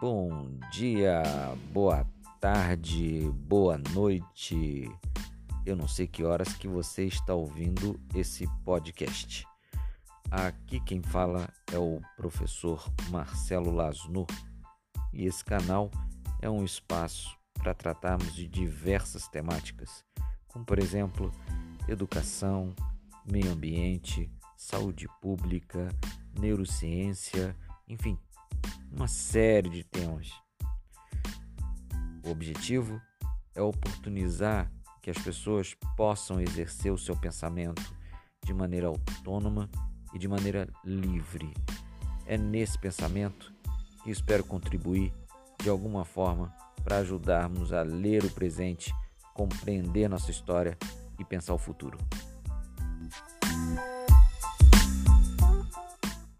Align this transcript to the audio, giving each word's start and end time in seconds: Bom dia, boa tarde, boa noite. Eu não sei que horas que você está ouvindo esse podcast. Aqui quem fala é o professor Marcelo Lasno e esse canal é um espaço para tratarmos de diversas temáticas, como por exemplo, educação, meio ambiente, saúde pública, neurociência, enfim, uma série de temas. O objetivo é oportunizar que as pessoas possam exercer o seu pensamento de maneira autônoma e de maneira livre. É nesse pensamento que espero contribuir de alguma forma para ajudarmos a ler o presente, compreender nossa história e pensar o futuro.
Bom 0.00 0.60
dia, 0.70 1.24
boa 1.72 2.06
tarde, 2.40 3.28
boa 3.48 3.76
noite. 3.76 4.88
Eu 5.66 5.74
não 5.74 5.88
sei 5.88 6.06
que 6.06 6.22
horas 6.22 6.54
que 6.54 6.68
você 6.68 7.06
está 7.06 7.34
ouvindo 7.34 7.98
esse 8.14 8.46
podcast. 8.64 9.44
Aqui 10.30 10.78
quem 10.78 11.02
fala 11.02 11.52
é 11.72 11.78
o 11.78 12.00
professor 12.16 12.88
Marcelo 13.10 13.72
Lasno 13.72 14.24
e 15.12 15.26
esse 15.26 15.44
canal 15.44 15.90
é 16.40 16.48
um 16.48 16.64
espaço 16.64 17.36
para 17.54 17.74
tratarmos 17.74 18.32
de 18.32 18.46
diversas 18.46 19.26
temáticas, 19.26 20.04
como 20.46 20.64
por 20.64 20.78
exemplo, 20.78 21.32
educação, 21.88 22.72
meio 23.28 23.50
ambiente, 23.50 24.30
saúde 24.56 25.08
pública, 25.20 25.88
neurociência, 26.38 27.56
enfim, 27.88 28.16
uma 28.92 29.08
série 29.08 29.68
de 29.68 29.84
temas. 29.84 30.30
O 32.24 32.30
objetivo 32.30 33.00
é 33.54 33.62
oportunizar 33.62 34.70
que 35.02 35.10
as 35.10 35.18
pessoas 35.18 35.74
possam 35.96 36.40
exercer 36.40 36.92
o 36.92 36.98
seu 36.98 37.16
pensamento 37.16 37.82
de 38.44 38.52
maneira 38.52 38.88
autônoma 38.88 39.70
e 40.12 40.18
de 40.18 40.28
maneira 40.28 40.68
livre. 40.84 41.52
É 42.26 42.36
nesse 42.36 42.78
pensamento 42.78 43.52
que 44.02 44.10
espero 44.10 44.44
contribuir 44.44 45.12
de 45.62 45.68
alguma 45.68 46.04
forma 46.04 46.54
para 46.84 46.98
ajudarmos 46.98 47.72
a 47.72 47.82
ler 47.82 48.24
o 48.24 48.30
presente, 48.30 48.92
compreender 49.34 50.08
nossa 50.08 50.30
história 50.30 50.76
e 51.18 51.24
pensar 51.24 51.54
o 51.54 51.58
futuro. 51.58 51.98